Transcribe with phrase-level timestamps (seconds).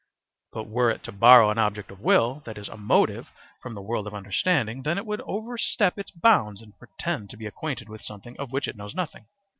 [0.51, 3.29] But were it to borrow an object of will, that is, a motive,
[3.61, 7.45] from the world of understanding, then it would overstep its bounds and pretend to be
[7.45, 9.27] acquainted with something of which it knows nothing.